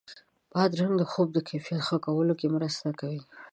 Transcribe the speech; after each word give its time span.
بادرنګ 0.51 0.93
د 0.97 1.03
خوب 1.11 1.27
د 1.33 1.37
کیفیت 1.49 1.81
ښه 1.87 1.97
کولو 2.05 2.33
کې 2.39 2.47
مرسته 2.55 2.87
کوي. 2.99 3.21